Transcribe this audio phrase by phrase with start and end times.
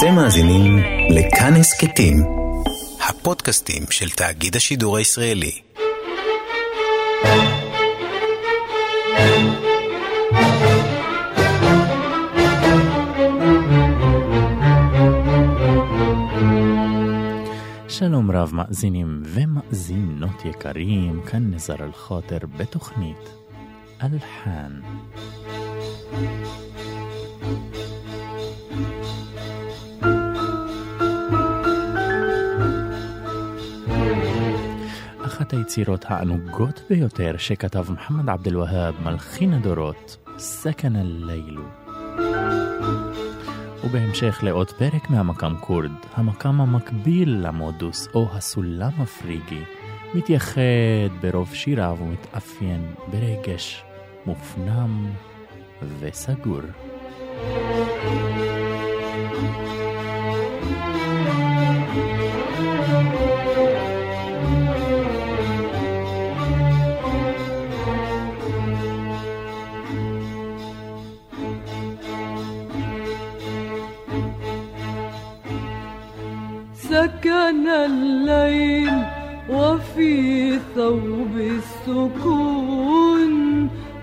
[0.00, 0.78] אתם מאזינים
[1.10, 2.16] לכאן הסכתים,
[3.08, 5.60] הפודקאסטים של תאגיד השידור הישראלי.
[17.88, 23.30] שלום רב מאזינים ומאזינות יקרים, כאן נזר אל-חוטר בתוכנית
[24.02, 24.80] אלחן.
[35.40, 41.62] אחת היצירות הענוגות ביותר שכתב מוחמד עבד אל-והאב, מלחין הדורות, סכן אל-לילו.
[43.84, 49.62] ובהמשך לעוד פרק מהמקאם כורד, המקאם המקביל למודוס או הסולם הפריגי,
[50.14, 50.60] מתייחד
[51.20, 53.84] ברוב שיריו ומתאפיין ברגש
[54.26, 55.06] מופנם
[56.00, 56.60] וסגור.
[57.42, 58.49] thank you
[80.90, 81.34] وفي ثوب
[81.86, 83.34] السكون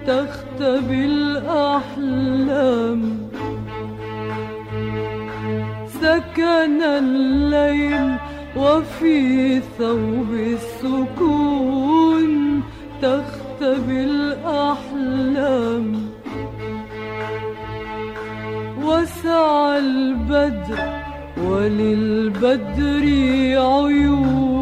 [0.08, 3.02] تختبي الأحلام
[6.02, 8.16] سكن الليل
[8.58, 12.32] وفي ثوب السكون
[13.02, 15.86] تختبي الأحلام
[18.84, 20.80] وسع البدر
[21.48, 23.06] وللبدر
[23.60, 24.57] عيون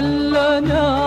[0.00, 1.03] لنا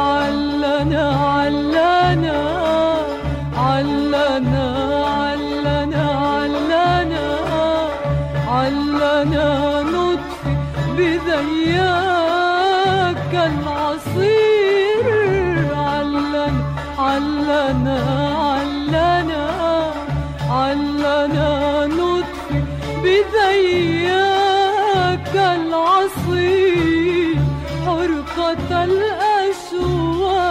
[28.47, 30.43] حرقة الأشواق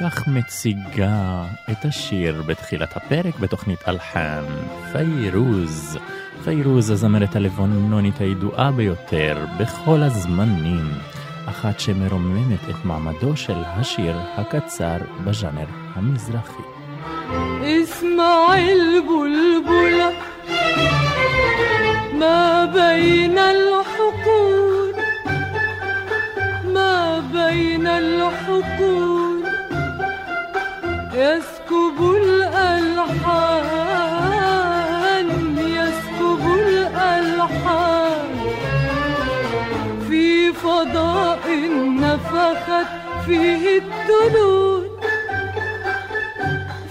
[0.00, 4.44] כך מציגה את השיר בתחילת הפרק בתוכנית אלחן,
[4.92, 5.98] פיירוז.
[6.44, 10.90] פיירוז הזמרת הלבנונית הידועה ביותר בכל הזמנים,
[11.46, 16.62] אחת שמרוממת את מעמדו של השיר הקצר בז'אנר המזרחי.
[17.62, 20.27] اسمع البلبلة
[22.19, 24.93] ما بين الحقول
[26.65, 29.43] ما بين الحقول.
[31.13, 32.87] يسكب الألحان
[35.77, 38.29] يسكب الألحان.
[40.09, 41.45] في فضاء
[42.03, 42.87] نفخت
[43.25, 44.83] فيه الدنون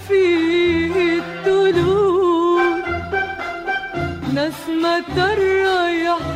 [0.07, 1.18] فيه
[4.39, 6.33] نسمة الريحان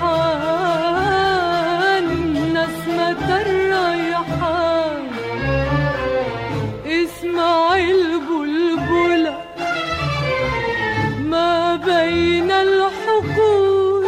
[2.58, 5.04] نسمة الريحان.
[6.86, 9.36] اسمع البلبلة
[11.34, 14.06] ما بين الحقول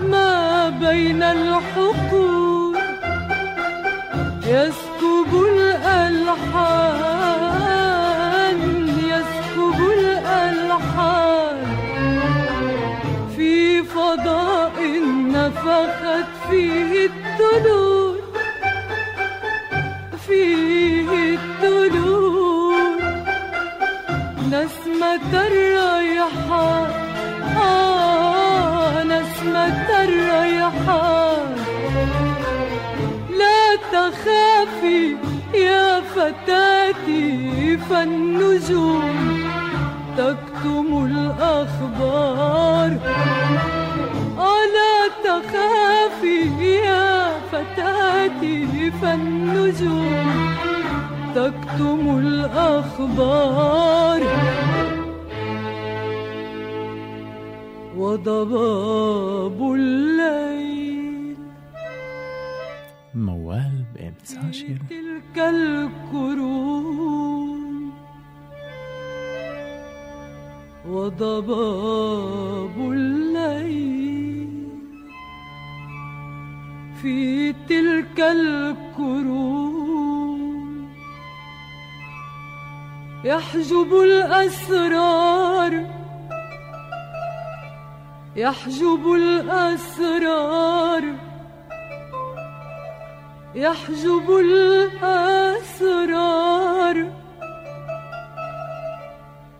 [0.00, 2.76] ما بين الحقول.
[4.46, 7.01] يسكب الألحان
[20.26, 21.10] فيه
[24.52, 25.48] نسمة
[27.62, 30.04] آه نسمة
[33.38, 35.16] لا تخافي
[35.54, 39.42] يا فتاتي فالنجوم
[40.18, 42.81] تكتم الأخبار.
[49.42, 50.54] النجوم
[51.34, 54.22] تكتم الأخبار.
[57.96, 61.36] وضباب الليل.
[63.14, 67.12] موال بقيمة عشرة تلك القرون
[70.88, 74.68] وضباب الليل.
[77.02, 78.81] في تلك القرون
[83.24, 85.72] يحجب الأسرار
[88.36, 91.04] يحجب الأسرار
[93.54, 95.76] يحجب الأسرار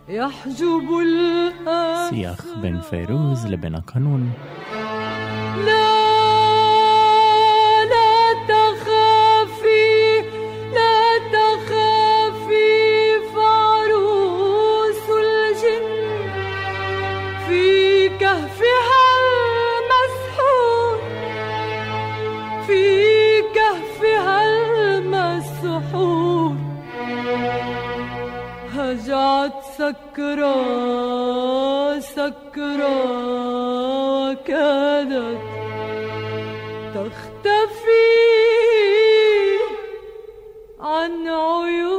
[0.07, 2.09] يحجب الأسرار.
[2.09, 4.33] سياخ بن فيروز لبنى قانون.
[5.65, 5.92] لا
[25.63, 26.55] السحور.
[28.75, 30.59] هجعت سكرة
[31.99, 33.03] سكرة
[34.33, 35.41] كادت
[36.95, 38.09] تختفي
[40.79, 41.92] عن عيون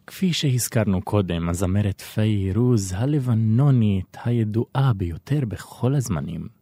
[0.08, 6.55] כפי שהזכרנו קודם, הזמרת פיירוז הלבנונית הידועה ביותר בכל הזמנים.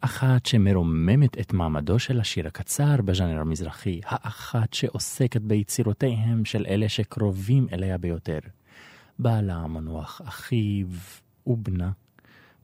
[0.00, 7.66] אחת שמרוממת את מעמדו של השיר הקצר בז'אנר המזרחי, האחת שעוסקת ביצירותיהם של אלה שקרובים
[7.72, 8.38] אליה ביותר.
[9.18, 10.86] בעלה המנוח אחיו
[11.46, 11.90] ובנה,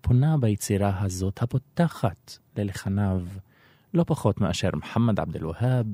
[0.01, 3.23] פונה ביצירה הזאת הפותחת ללחניו
[3.95, 5.87] לא פחות מאשר מוחמד עבד אל-והאב,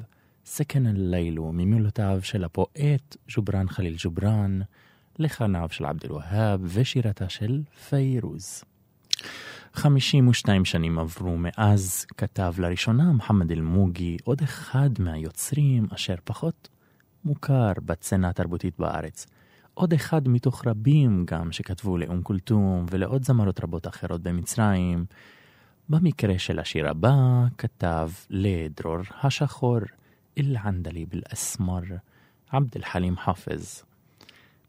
[0.44, 4.60] סכן אל-לילו ממילותיו של הפואט ג'ובראן חליל ג'ובראן,
[5.18, 8.64] לחניו של עבד אל-והאב ושירתה של פיירוז.
[9.76, 16.68] 52 שנים עברו מאז כתב לראשונה מוחמד אל-מוגי, עוד אחד מהיוצרים אשר פחות
[17.25, 19.26] מוכר בצנה התרבותית בארץ.
[19.75, 25.04] עוד אחד מתוך רבים גם שכתבו לאום כולתום ולעוד זמרות רבות אחרות במצרים.
[25.88, 27.14] במקרה של השיר הבא
[27.59, 29.78] כתב לדרור השחור,
[30.38, 31.83] אל-ענדלי באל-אסמר,
[32.50, 33.83] עבד אל-חלים חאפז.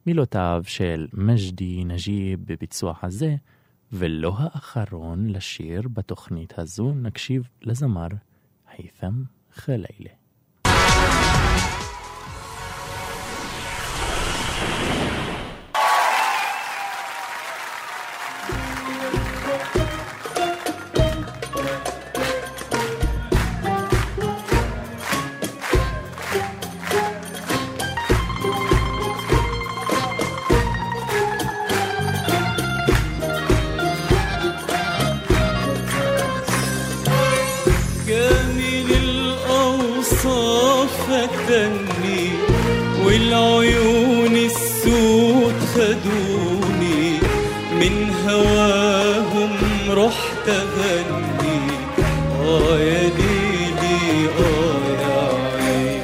[0.06, 3.36] מילותיו של מג'די נג'יב בביצוע הזה,
[3.92, 8.08] ולא האחרון לשיר בתוכנית הזו, נקשיב לזמר
[8.68, 10.12] היתם חלילה.
[41.07, 42.31] الأوصاف فتني
[43.05, 47.19] والعيون السود خدوني
[47.73, 49.51] من هواهم
[49.91, 51.61] رحت أغني
[52.41, 56.03] آه يا ليلي آه يا عيني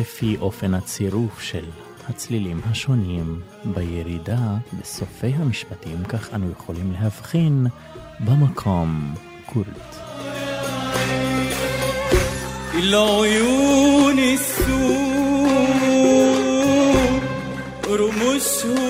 [0.00, 1.64] לפי אופן הצירוף של
[2.08, 7.66] הצלילים השונים בירידה בסופי המשפטים, כך אנו יכולים להבחין
[8.20, 9.14] במקום
[9.46, 9.96] כורת.
[12.74, 15.64] العيون السود
[17.86, 18.87] رموشهم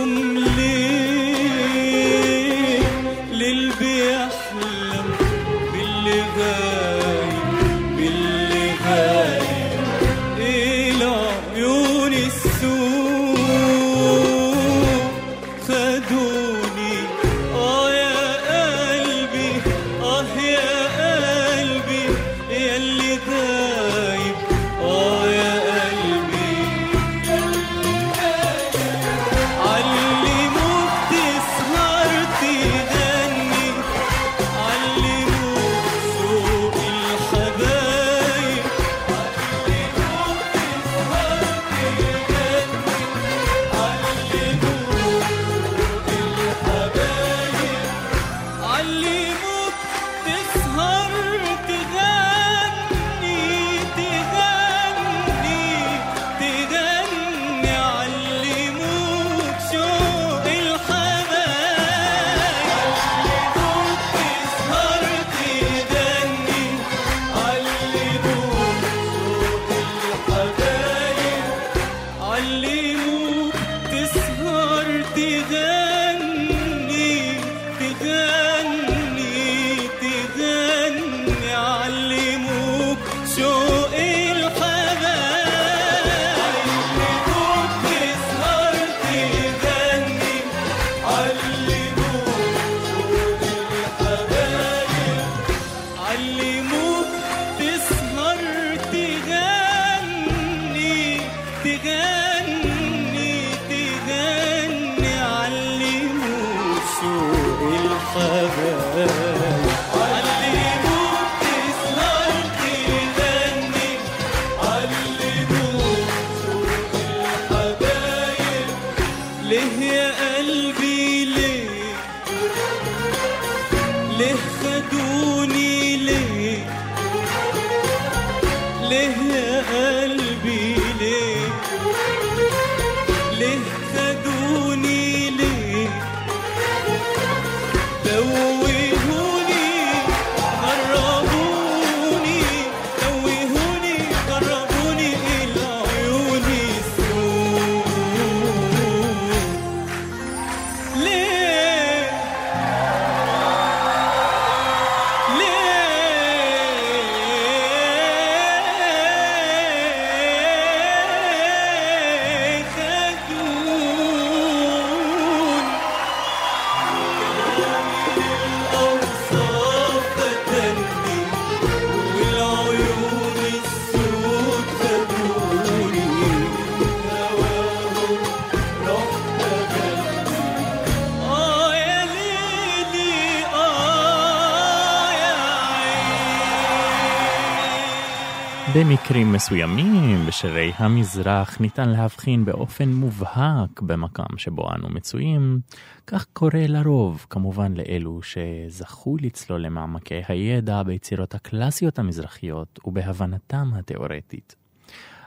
[188.76, 195.60] במקרים מסוימים בשירי המזרח ניתן להבחין באופן מובהק במקם שבו אנו מצויים,
[196.08, 204.56] כך קורה לרוב, כמובן לאלו שזכו לצלול למעמקי הידע ביצירות הקלאסיות המזרחיות ובהבנתם התאורטית.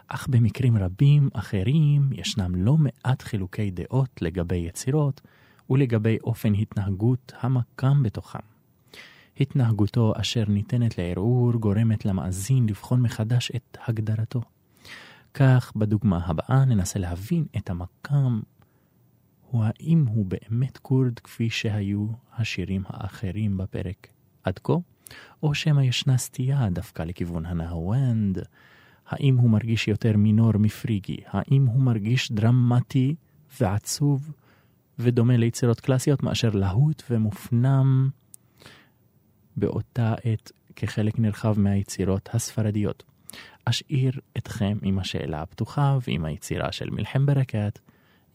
[0.09, 5.21] אך במקרים רבים אחרים ישנם לא מעט חילוקי דעות לגבי יצירות
[5.71, 8.52] ולגבי אופן התנהגות המקם בתוכם.
[9.41, 14.41] התנהגותו אשר ניתנת לערעור גורמת למאזין לבחון מחדש את הגדרתו.
[15.35, 18.41] כך בדוגמה הבאה ננסה להבין את המקם,
[19.51, 24.09] הוא האם הוא באמת כורד כפי שהיו השירים האחרים בפרק
[24.45, 24.73] עד כה,
[25.43, 28.39] או שמא ישנה סטייה דווקא לכיוון הנהוונד,
[29.09, 33.15] האם הוא מרגיש יותר מינור מפריגי, האם הוא מרגיש דרמטי
[33.61, 34.33] ועצוב
[34.99, 38.11] ודומה ליצירות קלאסיות מאשר להוט ומופנם
[39.57, 43.03] באותה עת כחלק נרחב מהיצירות הספרדיות.
[43.65, 47.79] אשאיר אתכם עם השאלה הפתוחה ועם היצירה של מלחם ברקת,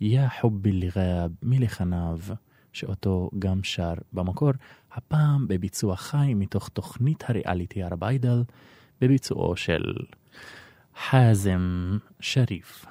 [0.01, 2.19] יא חובי ליגאב מלחניו,
[2.73, 4.51] שאותו גם שר במקור,
[4.91, 8.43] הפעם בביצוע חי מתוך תוכנית הריאליטי ערב איידל,
[9.01, 9.93] בביצועו של
[11.09, 12.85] חאזם שריף.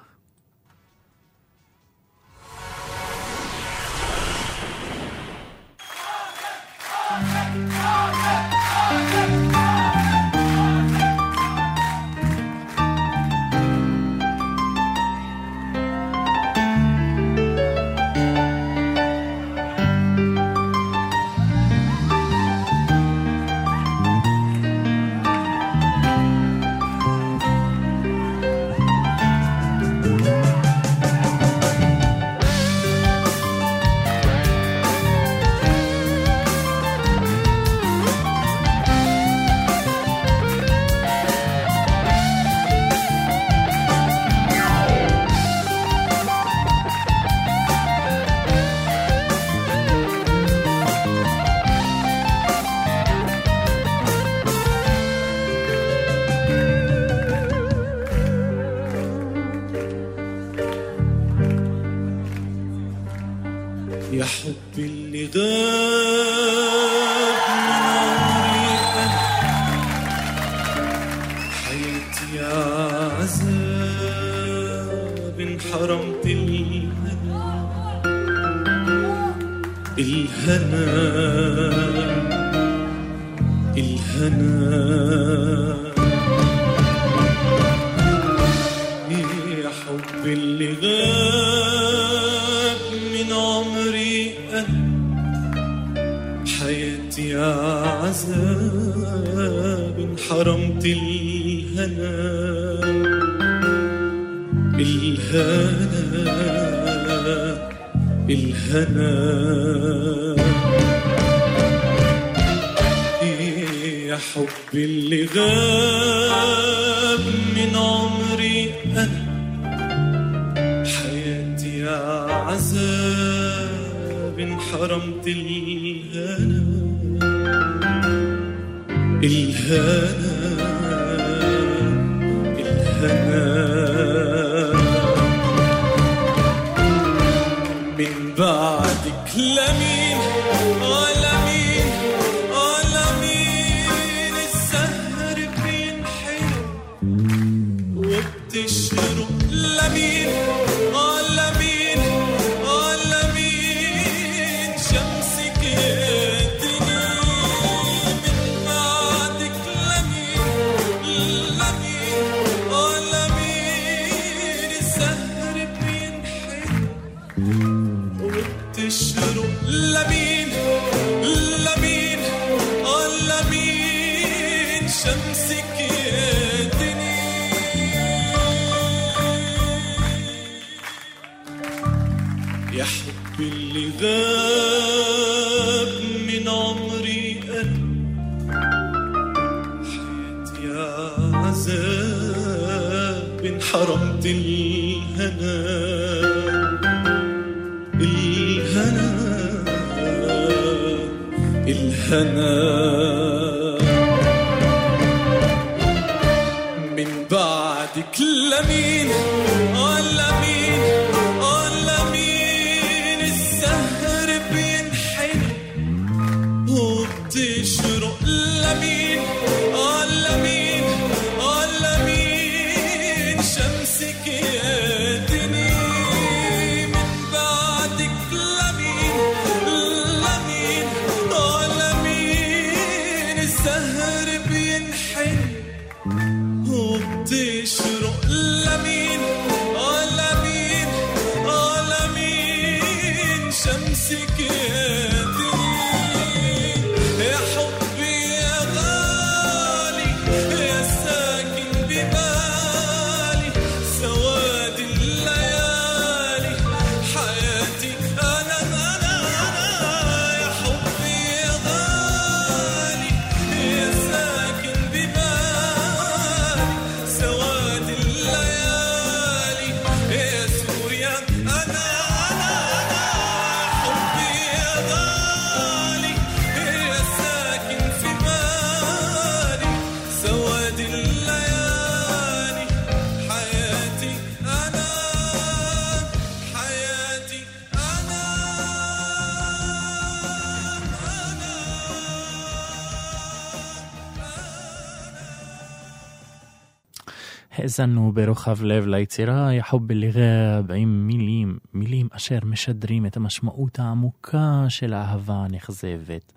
[297.80, 304.92] האזנו ברוחב לב ליצירה יחוב בלירב עם מילים, מילים אשר משדרים את המשמעות העמוקה של
[304.92, 306.32] האהבה הנכזבת.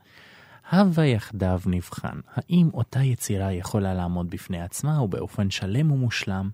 [0.71, 6.49] הווה יחדיו נבחן, האם אותה יצירה יכולה לעמוד בפני עצמה ובאופן שלם ומושלם,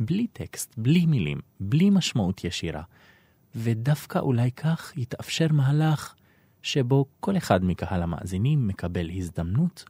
[0.00, 2.82] בלי טקסט, בלי מילים, בלי משמעות ישירה.
[3.54, 6.14] ודווקא אולי כך יתאפשר מהלך
[6.62, 9.84] שבו כל אחד מקהל המאזינים מקבל הזדמנות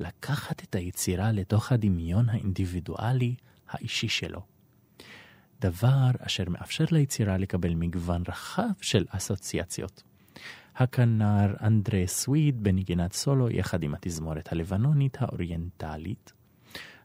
[0.00, 3.34] לקחת את היצירה לתוך הדמיון האינדיבידואלי
[3.68, 4.40] האישי שלו.
[5.60, 10.02] דבר אשר מאפשר ליצירה לקבל מגוון רחב של אסוציאציות.
[10.76, 16.32] הכנר אנדרה סוויד בנגינת סולו יחד עם התזמורת הלבנונית האוריינטלית.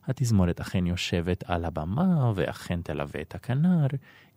[0.06, 3.88] התזמורת אכן יושבת על הבמה ואכן תלווה את הכנר,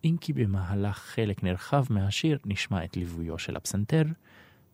[0.03, 4.03] אם כי במהלך חלק נרחב מהשיר נשמע את ליוויו של הפסנתר,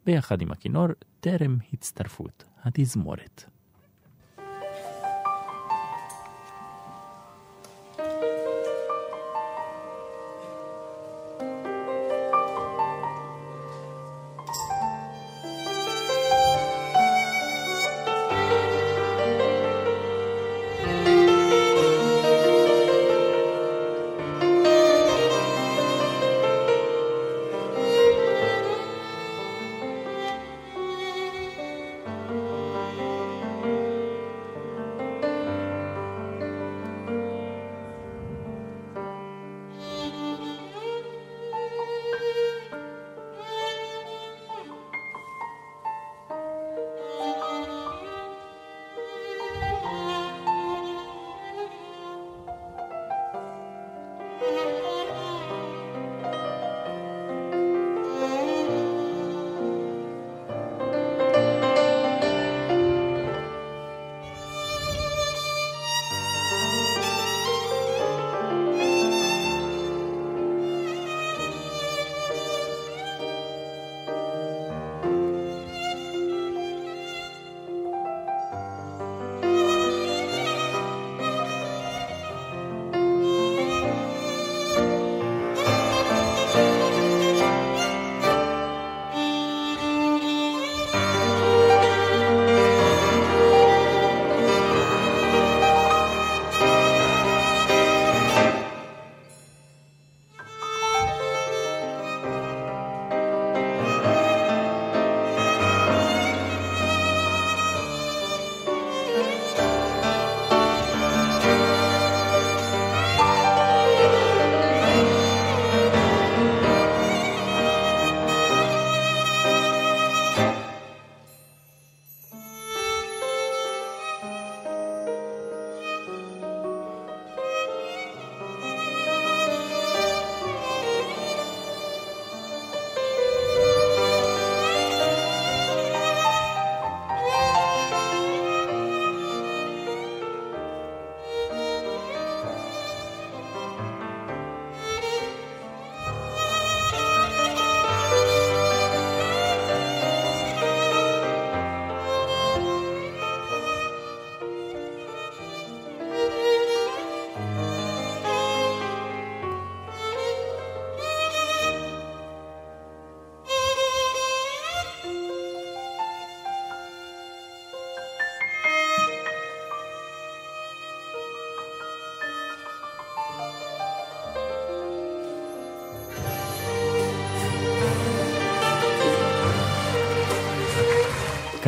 [0.05, 0.87] ביחד עם הכינור
[1.19, 3.50] טרם הצטרפות התזמורת.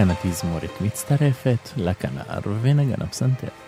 [0.03, 3.62] כאן התזמורת מצטרפת לכנר ונגן הפסנתר.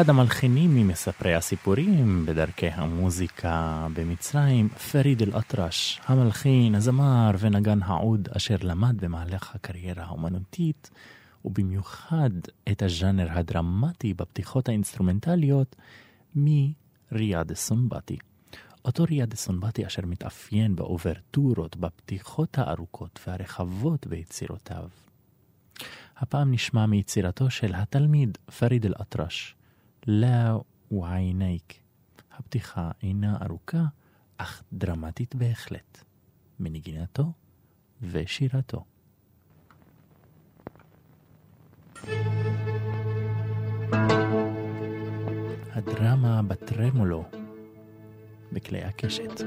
[0.00, 9.00] אחד המלחינים ממספרי הסיפורים בדרכי המוזיקה במצרים, פריד אל-אטרש, המלחין, הזמר ונגן העוד אשר למד
[9.00, 10.90] במהלך הקריירה האומנותית,
[11.44, 12.30] ובמיוחד
[12.70, 15.76] את הז'אנר הדרמטי בפתיחות האינסטרומנטליות,
[16.36, 18.16] מריאד סונבטי.
[18.84, 24.88] אותו ריאד סונבטי אשר מתאפיין באוברטורות, בפתיחות הארוכות והרחבות ביצירותיו.
[26.16, 29.54] הפעם נשמע מיצירתו של התלמיד פריד אל-אטרש,
[30.06, 30.56] לה
[30.90, 31.74] ועיינייק.
[32.38, 33.84] הפתיחה אינה ארוכה,
[34.36, 36.04] אך דרמטית בהחלט.
[36.60, 37.32] מנגינתו
[38.02, 38.84] ושירתו.
[45.72, 47.24] הדרמה בטרמולו
[48.52, 49.42] בכלי הקשת.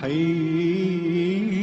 [0.00, 1.55] حي.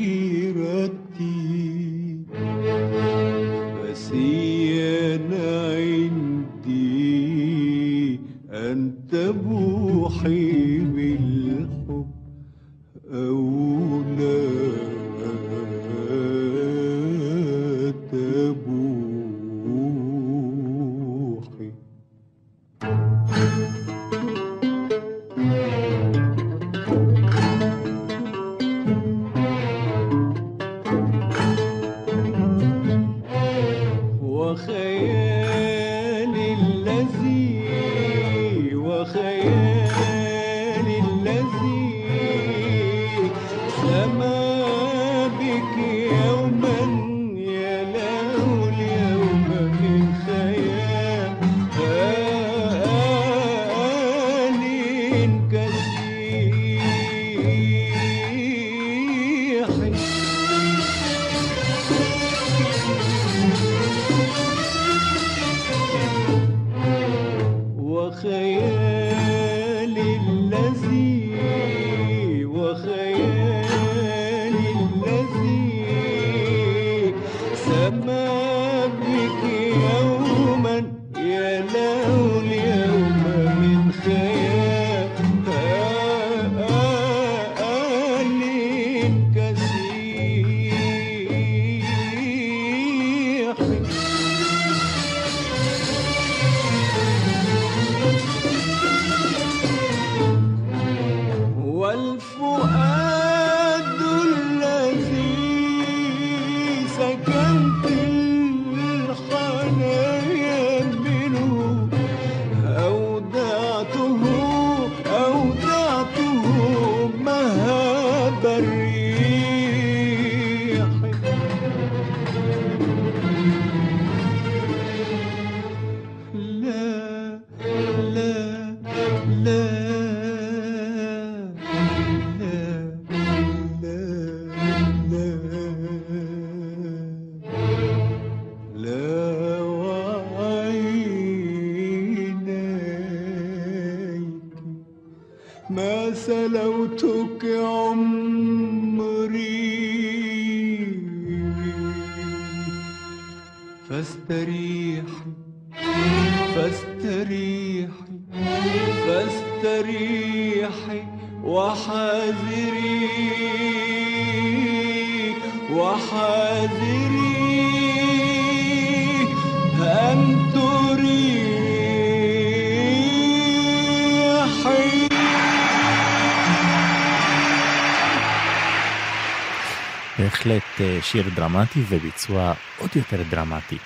[181.14, 183.78] שיר דרמטי וביצוע עוד יותר דרמטי.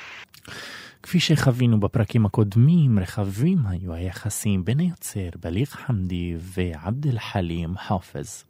[1.04, 8.44] כפי שחווינו בפרקים הקודמים, רחבים היו היחסים בין היוצר בליג חמדי ועבד אל חלים חופז.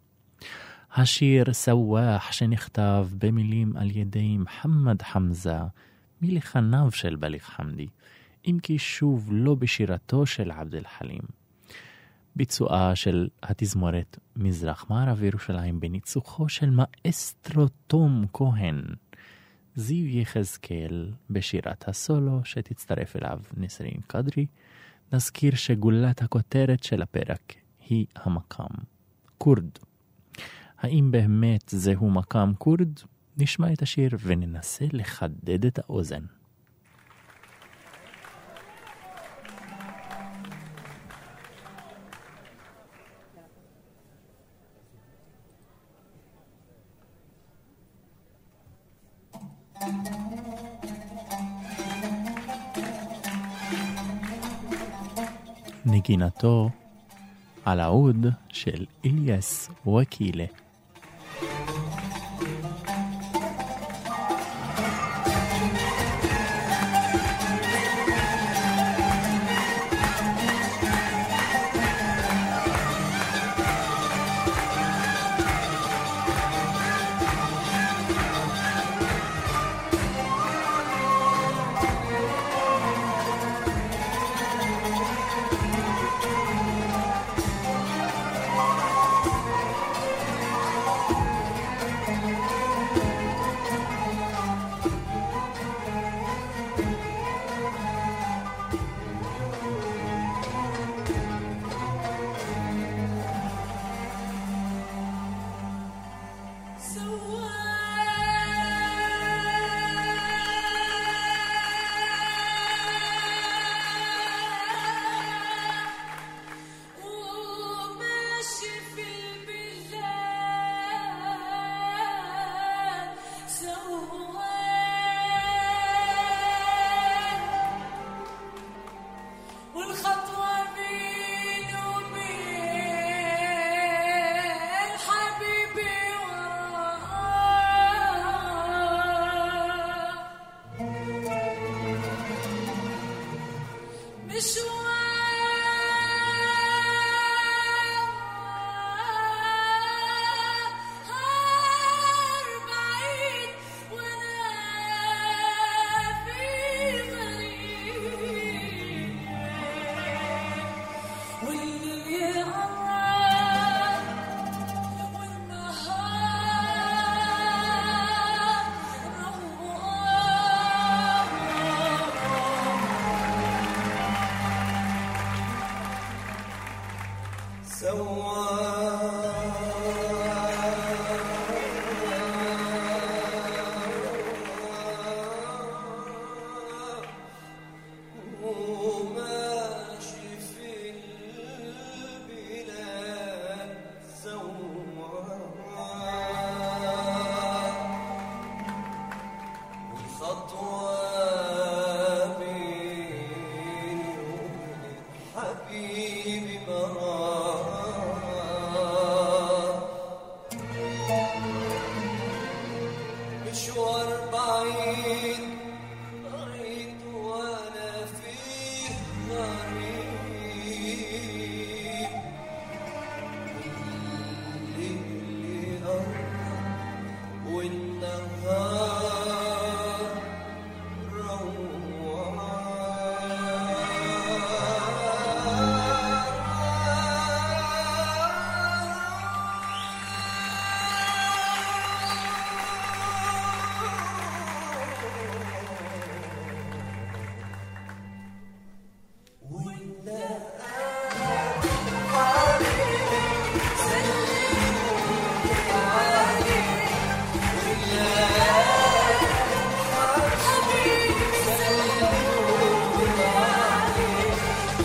[0.95, 5.59] השיר סוואח שנכתב במילים על ידי מוחמד חמזה
[6.21, 7.87] מלחניו של בליג חמדי,
[8.47, 11.36] אם כי שוב לא בשירתו של עבד אל חלים.
[12.37, 18.81] ביצועה של התזמורת מזרח מערב ירושלים בניצוחו של מאסטרו תום כהן.
[19.75, 24.45] זיו יחזקאל בשירת הסולו שתצטרף אליו נסרין קדרי.
[25.13, 27.53] נזכיר שגולת הכותרת של הפרק
[27.89, 28.75] היא המקם
[29.37, 29.69] כורד.
[30.77, 32.99] האם באמת זהו מקם כורד?
[33.37, 36.23] נשמע את השיר וננסה לחדד את האוזן.
[56.07, 56.69] נגינתו
[57.65, 60.45] על העוד של איליאס וקילה.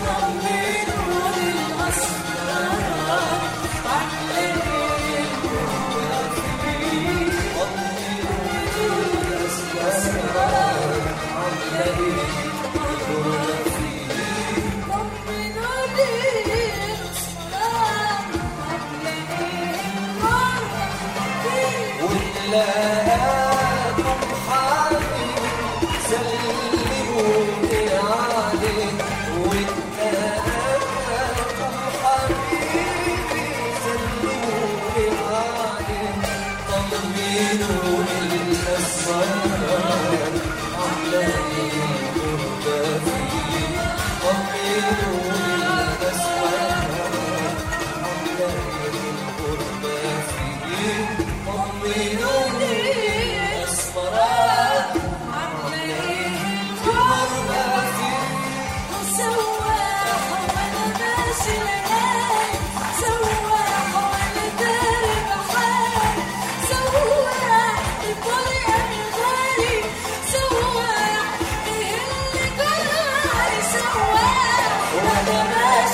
[0.05, 0.92] lonely.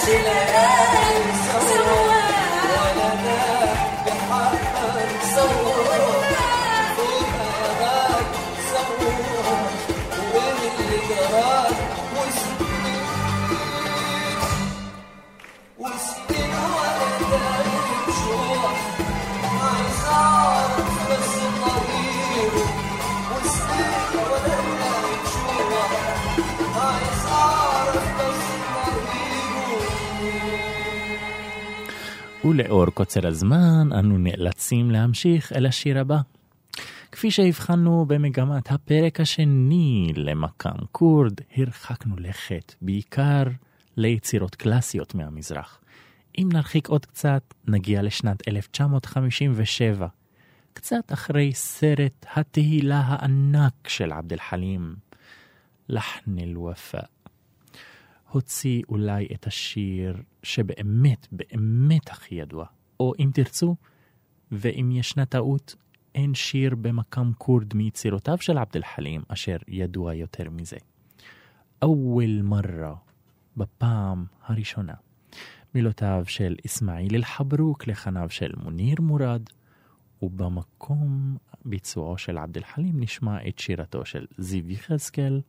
[0.09, 0.78] Chile.
[32.49, 36.17] ולאור קוצר הזמן, אנו נאלצים להמשיך אל השיר הבא.
[37.11, 43.43] כפי שהבחנו במגמת הפרק השני למקאם כורד, הרחקנו לכת בעיקר
[43.97, 45.81] ליצירות קלאסיות מהמזרח.
[46.37, 50.07] אם נרחיק עוד קצת, נגיע לשנת 1957,
[50.73, 54.95] קצת אחרי סרט התהילה הענק של עבד אל חלים,
[55.89, 57.01] לחן אל-ופא.
[58.31, 62.65] הוציא אולי את השיר שבאמת, באמת הכי ידוע.
[62.99, 63.75] או אם תרצו,
[64.51, 65.75] ואם ישנה טעות,
[66.15, 70.77] אין שיר במקם כורד מיצירותיו של עבד אל חלים אשר ידוע יותר מזה.
[71.81, 72.95] אוול מרה,
[73.57, 74.93] בפעם הראשונה.
[75.75, 79.41] מילותיו של אסמאעיל אל-חברוק לחניו של מוניר מורד,
[80.21, 85.41] ובמקום ביצועו של עבד אל חלים נשמע את שירתו של זיו יחזקאל,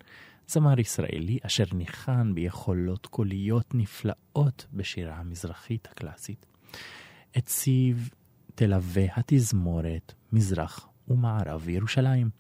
[0.53, 6.47] זמר ישראלי אשר ניחן ביכולות קוליות נפלאות בשירה המזרחית הקלאסית.
[7.47, 7.97] זיו
[8.55, 12.31] תלווה התזמורת מזרח ומערב ירושלים,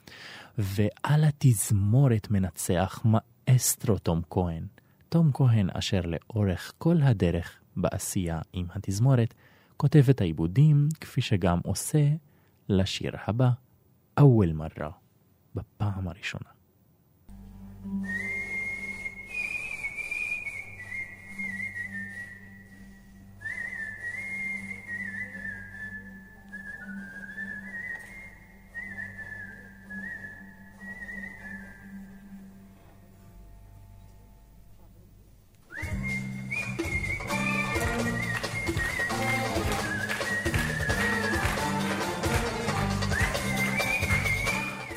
[0.59, 4.67] ועל התזמורת מנצח מאסטרו תום כהן.
[5.09, 9.35] תום כהן אשר לאורך כל הדרך בעשייה עם התזמורת,
[9.77, 12.09] כותב את העיבודים כפי שגם עושה
[12.69, 13.51] לשיר הבא,
[14.21, 14.91] אוול מרה,
[15.55, 16.60] בפעם הראשונה.
[17.91, 18.40] Thank you.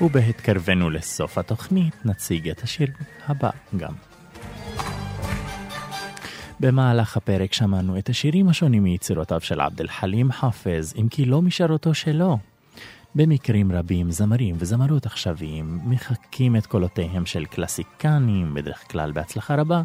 [0.03, 2.87] ובהתקרבנו לסוף התוכנית נציג את השיר
[3.27, 3.93] הבא גם.
[6.59, 11.41] במהלך הפרק שמענו את השירים השונים מיצירותיו של עבד אל חלים חאפז, אם כי לא
[11.41, 12.37] משרתו שלו.
[13.15, 19.81] במקרים רבים זמרים וזמרות עכשוויים מחקים את קולותיהם של קלאסיקנים, בדרך כלל בהצלחה רבה,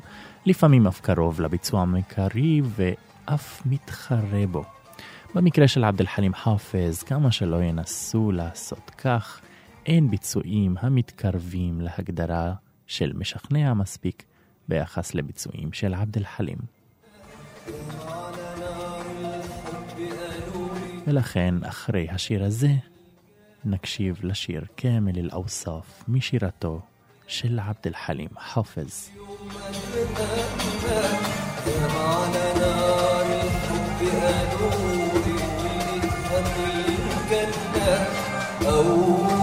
[0.46, 4.64] לפעמים אף קרוב לביצוע המקרי ואף מתחרה בו.
[5.34, 9.40] במקרה של עבד אל חלים חאפז, כמה שלא ינסו לעשות כך,
[9.86, 12.54] אין ביצועים המתקרבים להגדרה
[12.86, 14.24] של משכנע מספיק
[14.68, 16.58] ביחס לביצועים של עבד אל-חלים.
[21.06, 22.72] ולכן אחרי השיר הזה
[23.64, 26.80] נקשיב לשיר כמל אל-אוסף משירתו
[27.26, 29.10] של עבד אל-חלים חופז.
[38.66, 39.37] أو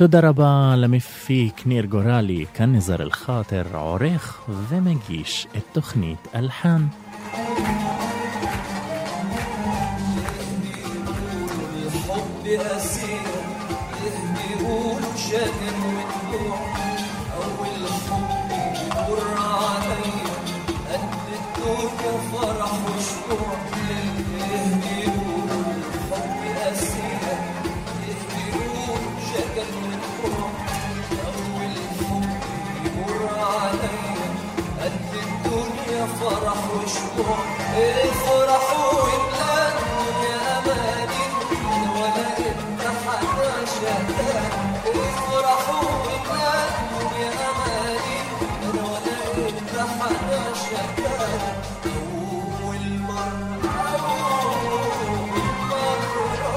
[0.00, 6.82] תודה רבה למפיק ניר גורלי, כאן נזר אל-חאטר, עורך ומגיש את תוכנית אלחן.
[36.19, 37.39] فرح وشموع
[37.75, 41.25] افرحوا واملأوا يا أماني
[41.95, 44.51] ولا انت حدا شتان
[44.85, 48.17] افرحوا واملأوا يا أماني
[48.79, 51.41] ولا انت حدا شتان
[51.85, 55.33] أول مرة أول
[55.69, 56.55] مرة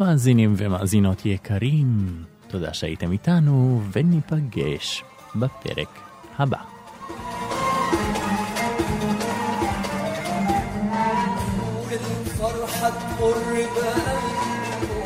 [0.00, 5.04] מאזינים ומאזינות יקרים, תודה שהייתם איתנו, וניפגש
[5.34, 5.88] בפרק
[6.37, 6.59] 汉堡。
[12.39, 13.93] فرحة قربة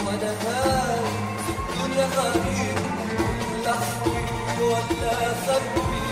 [0.05, 0.99] وأنا هاي
[1.49, 2.77] الدنيا غريب
[3.63, 4.19] لا أحكي
[4.61, 5.15] ولا
[5.45, 6.07] خبي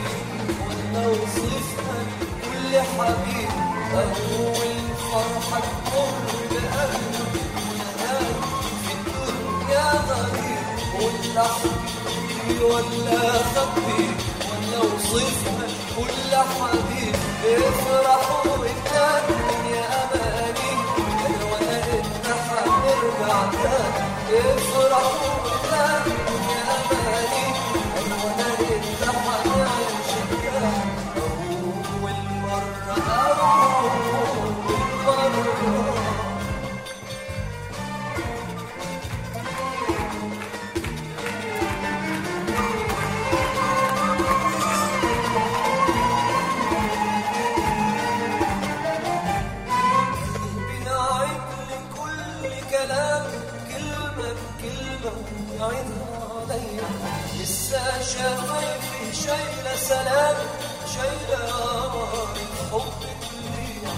[0.67, 1.99] ولا وصفها
[2.43, 3.49] كل حبيب
[3.93, 4.75] أول
[5.11, 5.61] فرحة
[5.91, 8.31] قربة وأنا هاي
[8.93, 10.65] الدنيا غريب
[11.01, 14.24] ولا أحكي ولا خبي
[15.13, 18.93] افرحوا كل حبيب بيفرح وانت
[19.75, 20.71] يا أماني.
[21.25, 24.05] أنا وأنا اتنحى نرجع تاني
[59.87, 60.35] سلام
[60.95, 61.45] شايلة
[61.85, 62.27] أمارة
[62.71, 63.23] حبك
[63.55, 63.93] ليا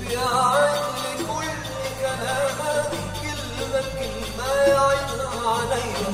[0.00, 0.82] بيعيد
[1.20, 1.62] لكل
[2.00, 2.88] كلام
[3.22, 6.10] كلمة بكلمة يعيدها عليا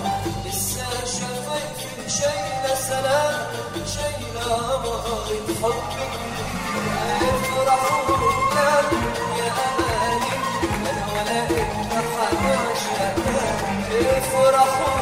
[0.46, 3.46] لسه شفايفي شايلة سلام
[3.86, 5.28] شايلة أمارة
[5.62, 8.84] حبك ليا افرحوا بالله
[9.38, 10.34] يا أماني
[10.90, 12.58] أنا ولا إنت حاجة
[14.18, 15.01] افرحوا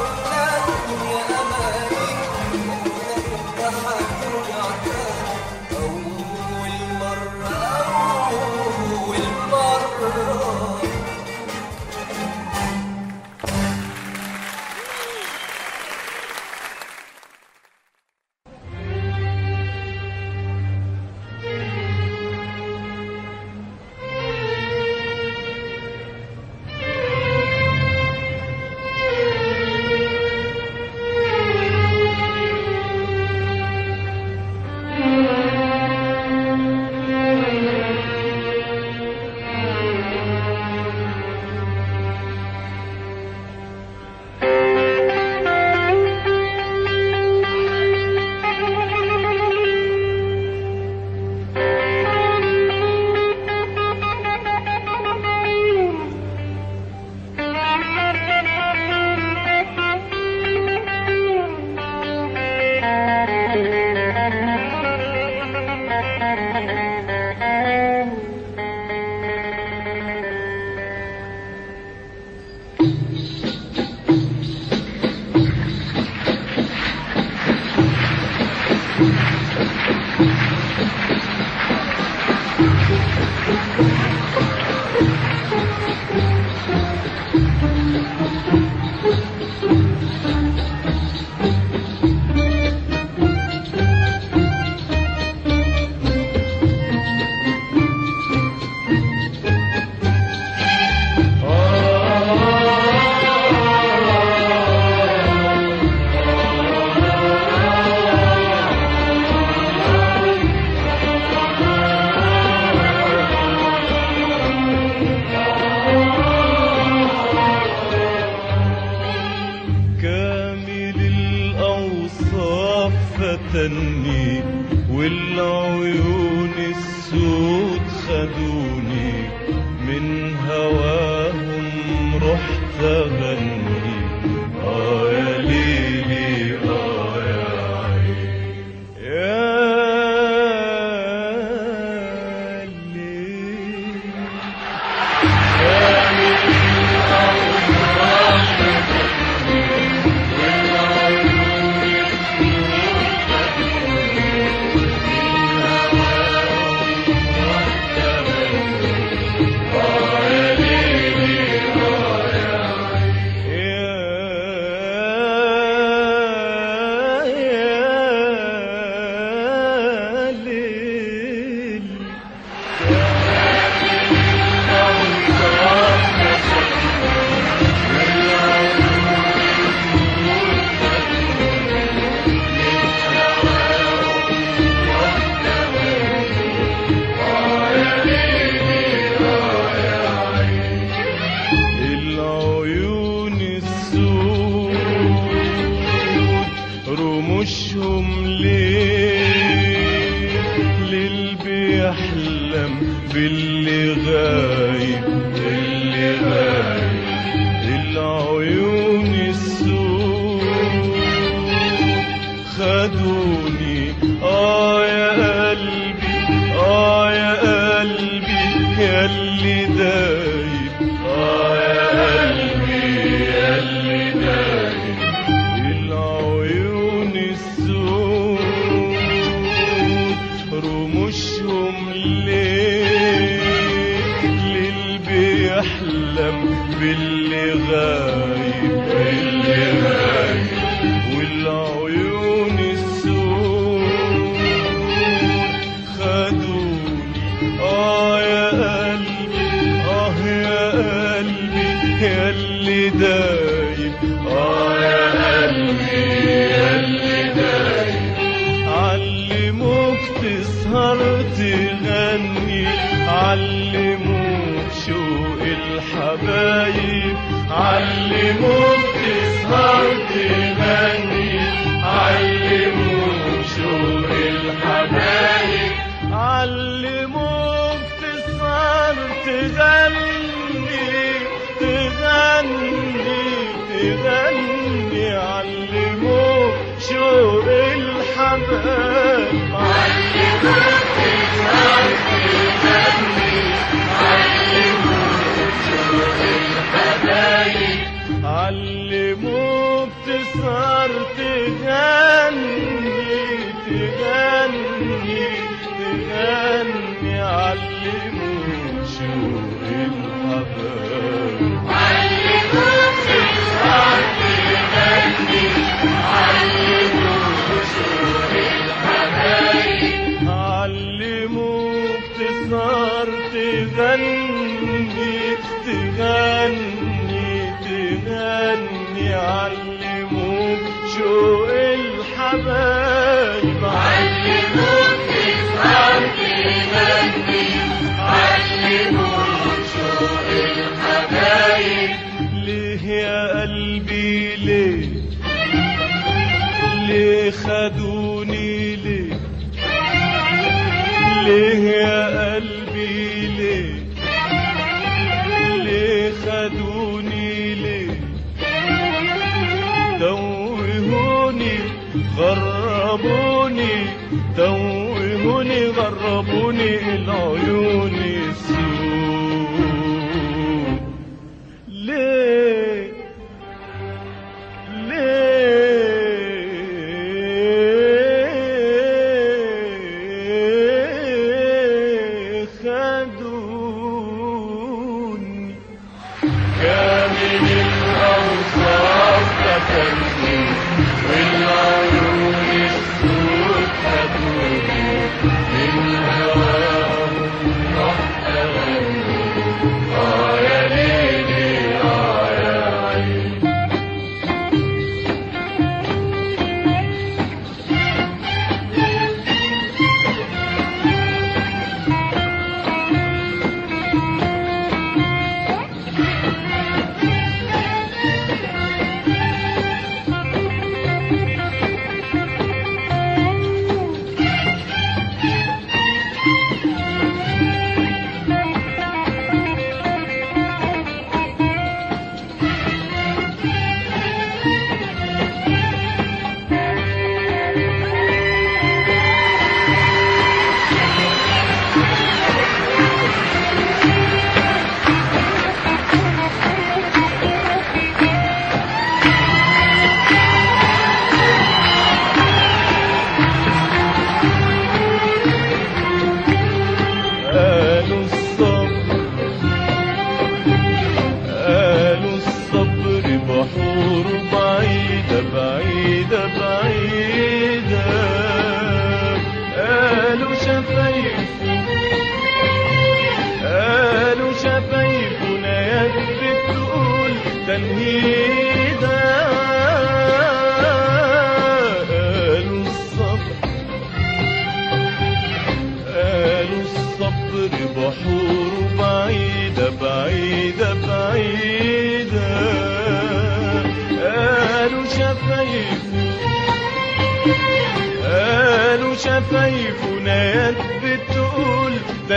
[347.51, 347.90] do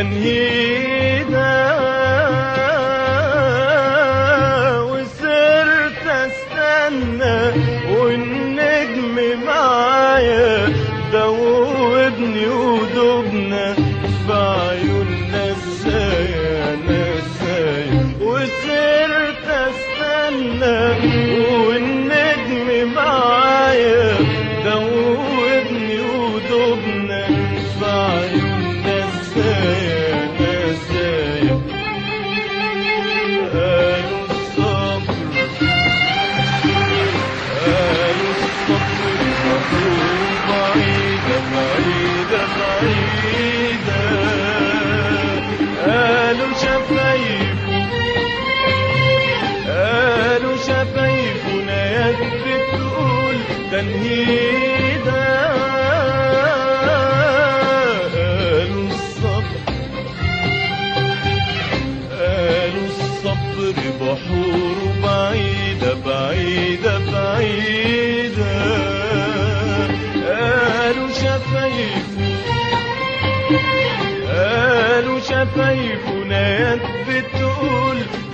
[0.03, 0.82] when he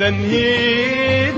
[0.09, 1.28] and here.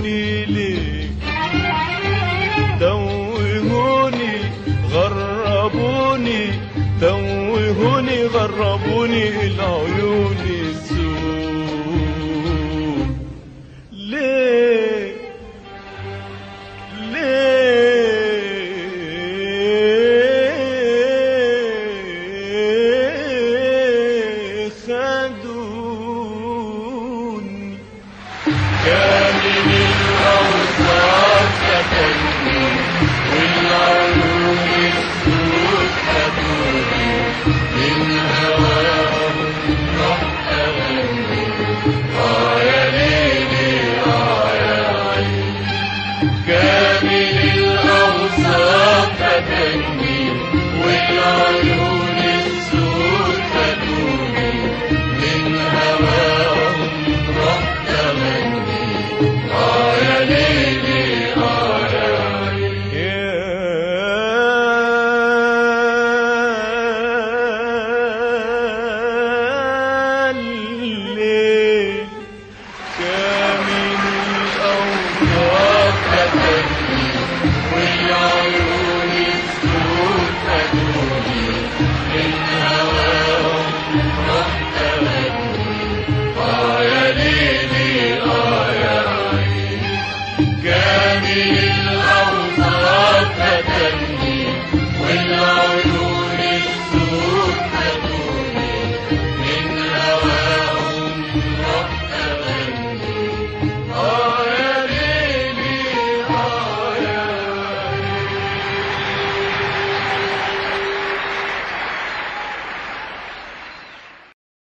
[0.00, 1.10] عيوني ليك
[2.80, 4.34] توهوني
[4.92, 6.44] غربوني.
[7.00, 10.99] توهوني غربوني العيون السود